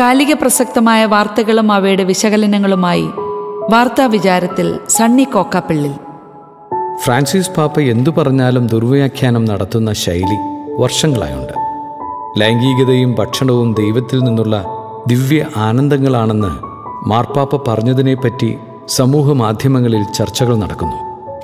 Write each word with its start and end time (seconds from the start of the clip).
കാലിക 0.00 0.34
പ്രസക്തമായ 0.34 1.04
വാർത്തകളും 1.04 1.72
അവയുടെ 1.72 2.04
വിശകലനങ്ങളുമായി 2.04 3.08
വാർത്താ 3.70 4.06
വിചാരത്തിൽ 4.06 4.78
സണ്ണി 4.88 5.24
കോക്കാപ്പിള്ളി 5.24 5.90
ഫ്രാൻസിസ് 7.04 7.50
പാപ്പ 7.50 7.80
എന്തു 7.80 8.10
പറഞ്ഞാലും 8.10 8.66
ദുർവ്യാഖ്യാനം 8.66 9.44
നടത്തുന്ന 9.44 9.92
ശൈലി 9.92 10.36
വർഷങ്ങളായുണ്ട്. 10.78 11.52
ലൈംഗികതയും 12.40 13.14
ഭക്ഷണവും 13.18 13.74
ദൈവത്തിൽ 13.74 14.18
നിന്നുള്ള 14.18 14.64
ദിവ്യ 15.06 15.46
ആനന്ദങ്ങളാണെന്ന് 15.56 16.50
മാർപ്പാപ്പ 17.08 17.68
പറഞ്ഞതിനെപ്പറ്റി 17.68 18.58
സമൂഹ 18.88 19.32
മാധ്യമങ്ങളിൽ 19.32 20.04
ചർച്ചകൾ 20.04 20.56
നടക്കുന്നു. 20.56 20.96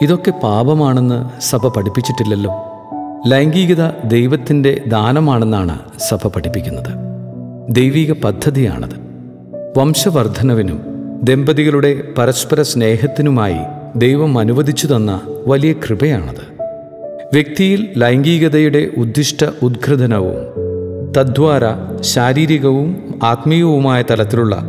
ഇതൊക്കെ 0.02 0.30
പാപമാണെന്ന് 0.30 1.40
സഭ 1.40 1.68
പഠിപ്പിച്ചിട്ടില്ലല്ലോ. 1.68 2.52
ലൈംഗികത 3.26 3.90
ദൈവത്തിന്റെ 4.04 4.80
ദാനമാണെന്നാണ് 4.86 5.78
സഭ 6.08 6.26
പഠിപ്പിക്കുന്നത്. 6.28 7.09
ദൈവിക 7.70 8.12
പദ്ധതിയാണത്. 8.12 8.96
വംശവർദ്ധനവിനും 9.78 10.80
ദമ്പതികളുടെ 11.22 12.02
പരസ്പര 12.18 12.62
സ്നേഹത്തിനുമായി 12.62 13.58
ദൈവം 13.96 14.38
അനുവദിച്ചു 14.38 14.86
തന്ന 14.86 15.20
വലിയ 15.46 15.72
കൃപയാണത്. 15.72 16.62
വ്യക്തിയിൽ 17.32 17.88
ലൈംഗികതയുടെ 17.96 18.90
ഉദ്ദിഷ്ട 18.98 19.44
ഉദ്ഘൃതനവും 19.62 20.34
തദ്വാര 21.18 21.62
ശാരീരികവും 22.00 23.14
ആത്മീയവുമായ 23.22 24.04
തലത്തിലുള്ള 24.10 24.62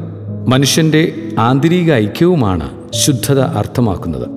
മനുഷ്യന്റെ 0.48 1.13
ആന്തരിക 1.40 1.94
ഐക്യവുമാണ് 1.94 2.70
ശുദ്ധത 2.94 3.40
അർത്ഥമാക്കുന്നത്. 3.40 4.27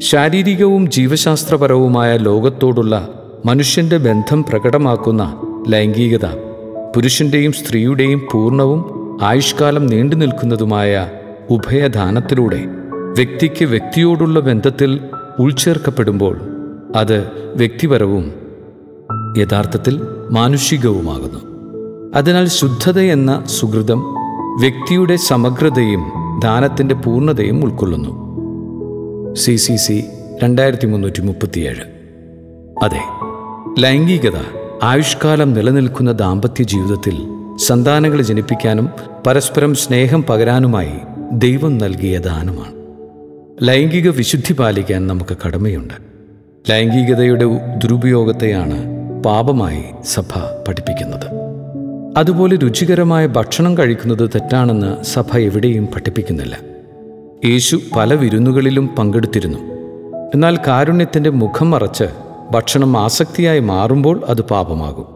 ശാരീരികവും 0.00 0.90
ജീവശാസ്ത്രപരവുമായ 0.90 2.16
ലോകത്തോടുള്ള 2.16 3.08
മനുഷ്യന്റെ 3.46 3.96
ബന്ധം 3.96 4.44
പ്രകടമാക്കുന്ന 4.44 5.42
ലൈംഗികത. 5.68 6.49
പുരുഷന്റെയും 6.96 7.52
സ്ത്രീയുടെയും 7.52 8.22
പൂർണവും 8.32 8.80
ആയുഷ്കാലം 9.22 9.86
നീണ്ടു 9.86 10.16
നിൽക്കുന്നതുമായ 10.16 11.10
ഉഭയദാനത്തിലൂടെ 11.50 12.64
വ്യക്തിക്ക് 12.92 13.64
വ്യക്തിയോടുള്ള 13.64 14.40
ബന്ധത്തിൽ 14.40 15.00
ഉൾച്ചേർക്കപ്പെടുമ്പോൾ 15.38 16.40
അത് 16.96 17.30
വ്യക്തിപരവും 17.56 18.32
യഥാർത്ഥത്തിൽ 19.38 20.00
മാനുഷികവുമാകുന്നു. 20.30 21.40
അതിനാൽ 22.14 22.48
ശുദ്ധത 22.48 22.98
എന്ന 22.98 23.42
സുഹൃതം 23.46 24.00
വ്യക്തിയുടെ 24.60 25.16
സമഗ്രതയും 25.16 26.12
ദാനത്തിന്റെ 26.44 26.94
പൂർണതയും 26.94 27.64
ഉൾക്കൊള്ളുന്നു. 27.64 28.12
സി 29.34 29.56
സി 29.56 29.76
സി 29.76 30.04
രണ്ടായിരത്തി 30.42 30.86
മുന്നൂറ്റി 30.86 31.20
മുപ്പത്തിയേഴ്. 31.20 31.84
അതെ 32.84 33.02
ലൈംഗികത 33.78 34.59
ആയുഷ്കാലം 34.82 35.54
നിലനിൽക്കുന്ന 35.54 36.12
ദാമ്പത്യ 36.12 36.64
ജീവിതത്തിൽ 36.64 37.18
സന്താനങ്ങളെ 37.56 38.22
ജനിപ്പിക്കാനും 38.22 38.90
പരസ്പരം 39.26 39.74
സ്നേഹം 39.74 40.22
പകരാനുമായി 40.22 40.92
ദൈവം 41.32 41.78
നൽകിയ 41.78 42.18
ദാനമാണ്. 42.18 42.72
ലൈംഗിക 43.68 44.10
വിശുദ്ധി 44.10 44.52
പാലിക്കാൻ 44.52 45.06
നമുക്ക് 45.06 45.36
കടമയുണ്ട്. 45.46 45.94
ലൈംഗികതയുടെ 46.70 47.44
ദുരുപയോഗത്തെയാണ് 47.82 48.84
പാപമായി 49.22 49.84
സഭ 50.04 50.38
പഠിപ്പിക്കുന്നത്. 50.68 51.26
അതുപോലെ 52.16 52.56
രുചികരമായ 52.56 53.26
ഭക്ഷണം 53.26 53.78
കഴിക്കുന്നത് 53.78 54.28
തെറ്റാണെന്ന് 54.28 55.04
സഭ 55.04 55.36
എവിടെയും 55.36 55.86
പഠിപ്പിക്കുന്നില്ല. 55.86 56.58
യേശു 57.44 57.80
പല 57.96 58.14
വിരുന്നുകളിലും 58.14 58.88
പങ്കെടുത്തിരുന്നു. 58.88 59.58
എന്നാൽ 60.34 60.58
കാരുണ്യത്തിന്റെ 60.66 61.30
മുഖം 61.30 61.70
മറച്ച് 61.70 62.29
ഭക്ഷണം 62.50 62.98
ആസക്തിയായി 62.98 63.60
മാറുമ്പോൾ 63.60 64.22
അത് 64.28 64.40
പാപമാകും. 64.40 65.06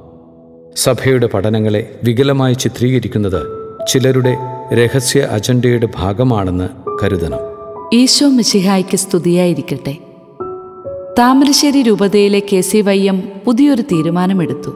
സഭയുടെ 0.77 1.27
പഠനങ്ങളെ 1.27 1.95
വികലമായി 2.05 2.55
ചിത്രീകരിക്കുന്നത് 2.55 3.47
ചിലരുടെ 3.89 4.37
രഹസ്യ 4.75 5.21
അജണ്ടയുടെ 5.21 5.89
ഭാഗമാണെന്ന് 5.97 6.69
കരുതണം. 7.03 7.39
ഈശോ 7.93 8.29
മിശിഹായ്ക്ക് 8.29 8.97
സ്തുതിയായിരിക്കട്ടെ. 8.97 9.97
താമരശ്ശേരി 11.19 11.83
രൂപതയിലെ 11.83 12.43
കെ 12.53 12.61
സി 12.61 12.79
വൈ 12.79 12.99
എം 12.99 13.23
പുതിയൊരു 13.45 13.83
തീരുമാനമെടുത്തു. 13.83 14.71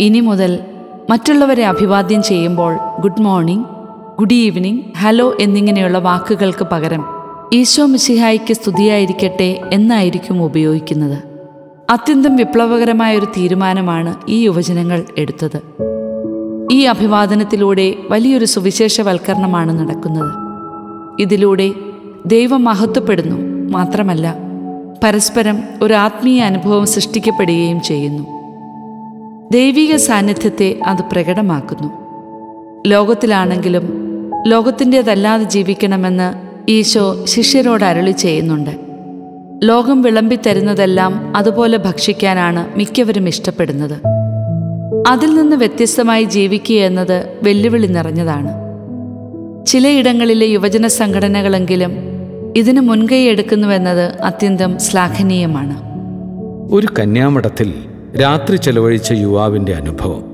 ഇനി 0.00 0.20
മുതൽ 0.20 0.58
മറ്റുള്ളവരെ 1.10 1.66
അഭിവാദ്യം 1.66 2.22
ചെയ്യുമ്പോൾ 2.22 2.78
good 3.00 3.20
morning 3.20 3.66
good 4.18 4.34
evening 4.34 4.82
hello 4.98 5.36
എന്നിങ്ങനെയുള്ള 5.40 5.98
വാക്കുകൾക്ക് 5.98 6.64
പകരം 6.64 7.04
ഈശോ 7.52 7.86
മിശിഹായ്ക്ക് 7.86 8.54
സ്തുതിയായിരിക്കട്ടെ 8.54 9.60
എന്നായിരിക്കും 9.72 10.42
ഉപയോഗിക്കുന്നത്. 10.42 11.35
അത്യന്തം 11.90 12.36
വിപ്ലവകരമായ 12.36 13.18
ഒരു 13.18 13.26
തീരുമാനമാണ് 13.26 14.14
ഈ 14.28 14.44
യുവജനങ്ങൾ 14.44 15.04
എടുത്തത്. 15.18 15.62
ഈ 16.72 16.82
അഭിവാദനത്തിലൂടെ 16.82 17.94
വലിയൊരു 18.10 18.44
സുവിശേഷവൽക്കരണമാണ് 18.44 19.80
നടക്കുന്നത്. 19.80 20.32
ഇതിലൂടെ 21.22 21.72
ദൈവം 22.26 22.64
മഹത്വപ്പെടുന്നു 22.64 23.68
മാത്രമല്ല 23.72 24.36
പരസ്പരം 25.04 25.62
ഒരു 25.82 25.94
ആത്മീയ 25.94 26.40
അനുഭവം 26.42 26.86
സൃഷ്ടിക്കപ്പെടുകയും 26.86 27.80
ചെയ്യുന്നു. 27.80 28.22
ദൈവിക 29.52 29.96
സാന്നിധ്യത്തെ 29.96 30.80
അത് 30.86 31.02
പ്രകടമാക്കുന്നു. 31.02 31.92
ലോകത്തിലാണെങ്കിലും 32.86 33.88
ലോകത്തിന്റേതല്ലാതെ 34.46 35.44
ജീവിക്കണമെന്ന് 35.44 36.34
ഈശോ 36.70 37.24
ശിഷ്യരോട് 37.24 37.84
അരളി 37.84 38.10
ചെയ്യുന്നുണ്ട്. 38.10 38.85
ലോകം 39.64 40.02
വിളമ്പിത്തരുന്നതെല്ലാം 40.02 41.36
അതുപോലെ 41.36 41.78
ഭക്ഷിക്കാനാണ് 41.78 42.78
മിക്കവരും 42.78 43.28
ഇഷ്ടപ്പെടുന്നത്. 43.28 44.00
അതിൽ 45.08 45.34
നിന്ന് 45.34 45.56
വ്യത്യസ്തമായി 45.56 46.24
ജീവിക്കുക 46.24 46.76
എന്നത് 46.76 47.28
വെല്ലുവിളി 47.42 47.86
നിറഞ്ഞതാണ്. 47.86 48.48
ചിലയിടങ്ങളിലെ 49.66 50.46
യുവജന 50.46 50.86
സംഘടനകളെങ്കിലും 50.86 51.92
ഇതിന് 52.56 52.80
മുൻകൈ 52.80 53.24
എടുക്കുന്നുവെന്നത് 53.24 54.20
അത്യന്തം 54.20 54.78
ശ്ലാഘനീയമാണ്. 54.78 55.76
ഒരു 56.74 56.88
കന്യാമഠത്തിൽ 56.98 57.74
രാത്രി 58.20 58.56
ചെലവഴിച്ച 58.56 59.12
യുവാവിന്റെ 59.12 59.72
അനുഭവം. 59.72 60.24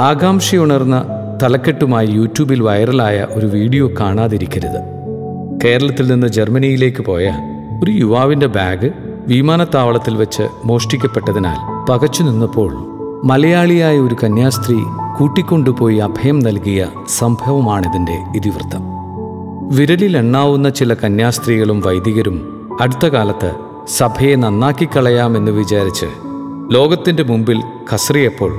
ആകാംക്ഷയുണർന്ന 0.00 1.04
തലക്കെട്ടുമായി 1.42 2.06
യൂട്യൂബിൽ 2.06 2.62
വൈറലായ 2.62 3.26
ഒരു 3.30 3.46
വീഡിയോ 3.46 3.90
കാണാതിരിക്കരുത്. 4.00 4.98
കേരളത്തിൽ 5.64 6.06
നിന്ന് 6.06 6.26
ജർമ്മനിയിലേക്ക് 6.26 7.02
പോയ 7.02 7.47
ഒരു 7.84 7.90
യുവാവിന്റെ 7.90 8.46
ബാഗ് 8.46 8.92
വിമാനത്താവളത്തിൽ 9.26 10.16
വെച്ച് 10.16 10.48
മോഷ്ടിക്കപ്പെട്ടതിനാൽ 10.64 11.86
പകച്ചു 11.86 12.22
നിന്നപ്പോൾ 12.22 12.70
മലയാളിയായ 13.24 13.98
ഒരു 13.98 14.16
കന്യാസ്ത്രീ 14.24 14.76
കൂട്ടിക്കൊണ്ടുപോയി 15.18 15.96
അഭയം 15.96 16.38
നൽകിയ 16.38 16.88
സംഭവമാണിതിന്റെ 17.08 18.24
ഇതിവൃത്തം. 18.36 18.82
വിരലിൽ 19.74 20.16
എണ്ണാവുന്ന 20.16 20.68
ചില 20.68 20.94
കന്യാസ്ത്രീകളും 20.94 21.80
വൈദികരും 21.80 22.68
അടുത്ത 22.80 23.06
കാലത്ത് 23.06 23.54
സഭയെ 23.88 24.36
നന്നാക്കിക്കളയാമെന്ന് 24.36 25.50
വിചാരിച്ച് 25.50 26.06
ലോകത്തിന്റെ 26.72 27.22
മുമ്പിൽ 27.22 27.62
കസറിയപ്പോൾ 27.94 28.52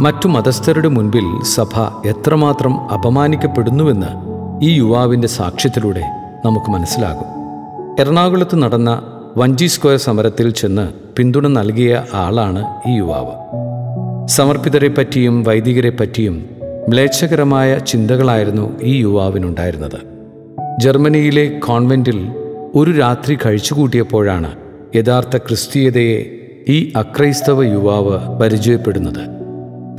മറ്റു 0.00 0.28
മതസ്ഥരുടെ 0.28 0.88
മുൻപിൽ 0.88 1.42
സഭ 1.42 1.80
എത്രമാത്രം 2.04 2.90
അപമാനിക്കപ്പെടുന്നുവെന്ന് 2.90 4.12
ഈ 4.62 4.72
യുവാവിന്റെ 4.72 5.28
സാക്ഷ്യത്തിലൂടെ 5.28 6.02
നമുക്ക് 6.44 6.70
മനസ്സിലാകും. 6.70 7.33
എറണാകുളത്ത് 8.00 8.62
നടന്ന 8.62 9.02
വഞ്ചി 9.36 9.66
സ്ക്വയർ 9.66 9.98
സമരത്തിൽ 9.98 10.50
ചെന്ന് 10.50 10.92
പിന്തുണ 11.16 11.46
നൽകിയ 11.46 12.02
ആളാണ് 12.14 12.74
ഈ 12.88 12.96
യുവാവ്. 12.96 13.32
സമർപ്പിതരെ 14.26 14.88
പറ്റിയും 14.88 15.42
വൈദികരെ 15.42 15.90
പറ്റിയും 15.90 16.46
മ്ലേച്ഛകരമായ 16.88 17.78
ചിന്തകളായിരുന്നു 17.78 18.80
ഈ 18.82 19.00
യുവാവിനുണ്ടായിരുന്നത്. 19.00 20.00
ജർമ്മനിയിലെ 20.80 21.60
കോൺവെന്റിൽ 21.66 22.28
ഒരു 22.74 22.90
രാത്രി 22.90 23.38
കഴിച്ചുകൂട്ടിയപ്പോഴാണ് 23.46 24.50
യഥാർത്ഥ 24.96 25.36
ക്രിസ്തീയതയെ 25.36 26.24
ഈ 26.68 26.92
അക്രൈസ്തവ 26.96 27.62
യുവാവ് 27.62 28.40
പരിചയപ്പെടുന്നത്. 28.40 29.28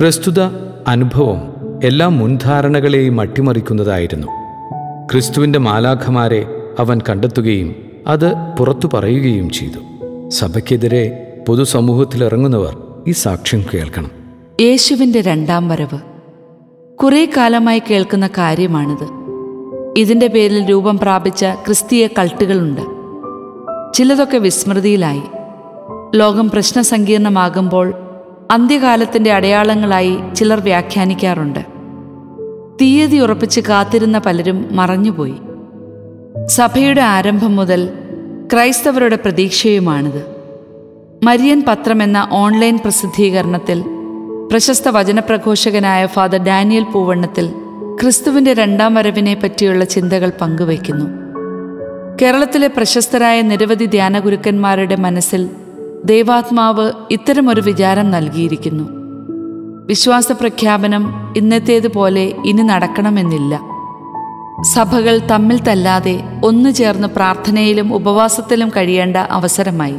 പ്രസ്തുത 0.00 0.40
അനുഭവം 0.88 1.54
എല്ലാ 1.84 2.08
മുൻധാരണകളെയും 2.08 3.20
അട്ടിമറിക്കുന്നതായിരുന്നു. 3.20 4.26
ക്രിസ്തുവിന്റെ 5.12 5.58
മാലാഖമാരെ 5.58 6.46
അവൻ 6.78 7.00
കണ്ടെത്തുകയും 7.08 7.85
അത് 8.06 8.56
പുറത്തു 8.58 8.88
പറയുകയും 8.94 9.50
ചെയ്തു. 9.50 9.78
സഭയ്ക്കെതിരെ 10.28 11.22
പൊതുസമൂഹത്തിലിറങ്ങുന്നവർ 11.48 12.76
ഈ 13.08 13.12
സാക്ഷ്യം 13.12 13.64
കേൾക്കണം. 13.74 14.10
യേശുവിന്റെ 14.60 15.20
രണ്ടാം 15.20 15.68
വരവ്. 15.68 15.98
കുറേ 16.96 17.28
കാലമായി 17.36 17.82
കേൾക്കുന്ന 17.90 18.26
കാര്യമാണിത്. 18.26 19.08
ഇതിന്റെ 19.98 20.26
പേരിൽ 20.26 20.70
രൂപം 20.70 20.98
പ്രാപിച്ച 20.98 21.44
ക്രിസ്തീയ 21.44 22.06
കൾട്ടുകളുണ്ട്. 22.06 22.80
ചിലതൊക്കെ 23.94 24.38
വിസ്മൃതിയിലായി. 24.38 25.22
ലോകം 26.14 26.50
പ്രശ്നസങ്കീർണമാകുമ്പോൾ 26.50 27.94
അന്ത്യകാലത്തിന്റെ 28.50 29.32
അടയാളങ്ങളായി 29.32 30.18
ചിലർ 30.36 30.60
വ്യാഖ്യാനിക്കാറുണ്ട്. 30.60 31.60
തീയതി 32.80 33.16
ഉറപ്പിച്ച് 33.16 33.60
കാത്തിരുന്ന 33.60 34.18
പലരും 34.18 34.68
മറഞ്ഞുപോയി. 34.72 35.34
സഭയുടെ 36.44 37.00
ആരംഭം 37.00 37.56
മുതൽ 37.56 37.88
ക്രൈസ്തവരുടെ 38.52 39.16
പ്രതീക്ഷയുമാണിത്. 39.16 40.26
മരിയൻ 41.22 41.62
പത്രം 41.68 42.02
എന്ന 42.02 42.28
ഓൺലൈൻ 42.32 42.76
പ്രസിദ്ധീകരണത്തിൽ 42.76 43.84
പ്രശസ്ത 44.50 44.88
വചനപ്രഘോഷകനായ 44.88 46.06
ഫാദർ 46.06 46.44
ഡാനിയൽ 46.44 46.82
പൂവണ്ണത്തിൽ 46.82 47.52
ക്രിസ്തുവിന്റെ 48.02 48.52
രണ്ടാം 48.52 48.94
വരവിനെ 48.94 49.34
പറ്റിയുള്ള 49.34 49.84
ചിന്തകൾ 49.84 50.32
പങ്കുവയ്ക്കുന്നു. 50.40 51.04
കേരളത്തിലെ 52.22 52.66
പ്രശസ്തരായ 52.66 53.40
നിരവധി 53.40 53.84
ധ്യാനഗുരുക്കന്മാരുടെ 53.84 54.96
മനസ്സിൽ 54.96 55.50
ദൈവാത്മാവ് 56.04 56.92
ഇത്തരമൊരു 57.10 57.60
വിചാരം 57.60 58.10
നൽകിയിരിക്കുന്നു. 58.10 58.84
വിശ്വാസ 59.86 60.32
പ്രഖ്യാപനം 60.32 61.34
ഇന്നത്തേതുപോലെ 61.36 62.32
ഇനി 62.46 62.62
നടക്കണമെന്നില്ല. 62.62 63.75
സഭകൾ 64.62 65.18
തമ്മിൽ 65.18 65.62
തല്ലാതെ 65.62 66.20
ഒന്നു 66.44 66.70
ചേർന്ന് 66.70 67.08
പ്രാർത്ഥനയിലും 67.08 67.94
ഉപവാസത്തിലും 67.94 68.72
കഴിയേണ്ട 68.76 69.16
അവസരമായി. 69.16 69.96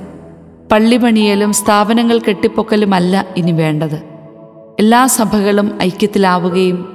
പള്ളി 0.72 0.98
പണിയലും 0.98 1.54
സ്ഥാപനങ്ങൾ 1.54 2.18
കെട്ടിപ്പൊക്കലുമല്ല 2.18 3.26
ഇനി 3.38 3.52
വേണ്ടത്. 3.52 4.02
എല്ലാ 4.80 5.06
സഭകളും 5.06 5.78
ഐക്യത്തിലാവുകയും 5.84 6.94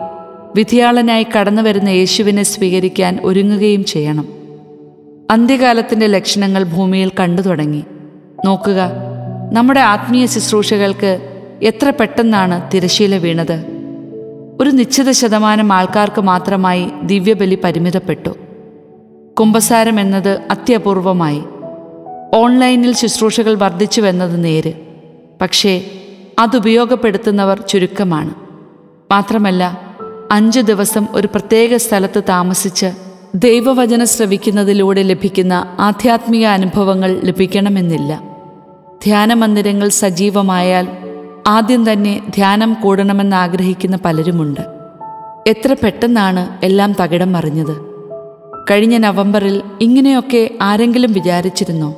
വിധിയാളനായി 0.57 1.27
കടന്നു 1.39 1.63
വരുന്ന 1.63 1.89
യേശുവിനെ 1.89 2.43
സ്വീകരിക്കാൻ 2.43 3.21
ഒരുങ്ങുകയും 3.23 3.85
ചെയ്യണം. 3.85 4.29
അന്ത്യകാലത്തിന്റെ 5.31 6.07
ലക്ഷണങ്ങൾ 6.07 6.63
ഭൂമിയിൽ 6.63 7.13
കണ്ടു 7.21 7.43
തുടങ്ങി. 7.43 7.85
നോക്കുക 8.45 8.91
നമ്മുടെ 9.53 9.81
ആത്മീയ 9.81 10.27
ശുശ്രൂഷകൾക്ക് 10.27 11.29
എത്ര 11.63 11.91
പെട്ടെന്നാണ് 11.91 12.71
തിരശീല 12.75 13.17
വീണത്. 13.17 13.72
ഒരു 14.63 14.71
നിശ്ചിത 14.71 15.11
ശതമാനം 15.11 15.73
ആൾക്കാർക്ക് 15.73 16.21
മാത്രമായി 16.21 16.91
ദിവ്യബലി 17.03 17.59
പരിമിതപ്പെട്ടു. 17.65 18.29
കുംഭസാരം 19.41 20.01
എന്നത് 20.01 20.41
അത്യപൂർവമായി. 20.51 21.43
ഓൺലൈനിൽ 22.35 22.95
ശുശ്രൂഷകൾ 22.95 23.55
വർദ്ധിച്ചുവെന്നത് 23.55 24.45
നേര്. 24.45 24.73
പക്ഷേ 25.41 25.91
അതുപയോഗപ്പെടുത്തുന്നവർ 26.39 27.61
ചുരുക്കമാണ്. 27.61 28.35
മാത്രമല്ല 29.11 29.81
അഞ്ച് 30.33 30.61
ദിവസം 30.61 31.07
ഒരു 31.13 31.27
പ്രത്യേക 31.27 31.77
സ്ഥലത്ത് 31.77 32.23
താമസിച്ച് 32.29 32.87
ദൈവവചന 33.35 34.05
ശ്രവിക്കുന്നതിലൂടെ 34.05 35.03
ലഭിക്കുന്ന 35.03 35.77
ആധ്യാത്മിക 35.81 36.47
അനുഭവങ്ങൾ 36.47 37.21
ലഭിക്കണമെന്നില്ല. 37.25 38.37
ധ്യാനമന്ദിരങ്ങൾ 39.05 39.89
സജീവമായാൽ 39.89 40.89
ആദ്യം 41.47 41.93
തന്നെ 41.93 42.21
ധ്യാനം 42.35 42.77
കൂടണമെന്ന് 42.83 43.37
ആഗ്രഹിക്കുന്ന 43.37 43.99
പലരുമുണ്ട്. 44.05 44.61
എത്ര 45.47 45.77
പെട്ടെന്നാണ് 45.85 46.65
എല്ലാം 46.65 46.95
തകിടം 47.03 47.33
മറിഞ്ഞത്. 47.33 47.77
കഴിഞ്ഞ 48.71 48.97
നവംബറിൽ 48.97 49.63
ഇങ്ങനെയൊക്കെ 49.81 50.51
ആരെങ്കിലും 50.63 51.13
വിചാരിച്ചിരുന്നോ? 51.13 51.97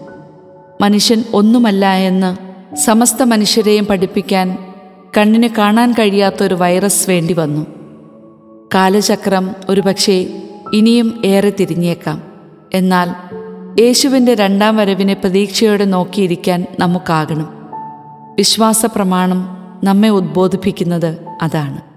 മനുഷ്യൻ 0.81 1.25
ഒന്നുമല്ല 1.35 1.93
എന്ന് 1.93 2.37
സമസ്ത 2.77 3.23
മനുഷ്യരെയും 3.23 3.87
പഠിപ്പിക്കാൻ 3.87 4.59
കണ്ണിന് 5.17 5.49
കാണാൻ 5.59 5.93
കഴിയാത്തൊരു 5.93 6.55
വൈറസ് 6.55 7.11
വേണ്ടി 7.11 7.35
വന്നു. 7.35 7.67
കാലചക്രം 8.75 9.51
ഒരുപക്ഷെ 9.69 10.43
ഇനിയും 10.73 11.23
ഏറെ 11.25 11.53
തിരിഞ്ഞേക്കാം. 11.61 12.23
എന്നാൽ 12.75 13.15
യേശുവിന്റെ 13.81 14.35
രണ്ടാം 14.35 14.77
വരവിനെ 14.77 15.15
പ്രതീക്ഷയോടെ 15.15 15.85
നോക്കിയിരിക്കാൻ 15.85 16.67
നമുക്കാകണം. 16.79 17.54
വിശ്വാസ 18.39 18.87
പ്രമാണം 18.87 19.41
നമ്മെ 19.85 20.09
ഉദ്ബോധിപ്പിക്കുന്നത് 20.09 21.11
അതാണ്. 21.43 21.94